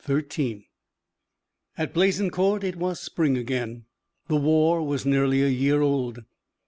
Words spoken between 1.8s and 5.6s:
Blaisencourt it was spring again. The war was nearly a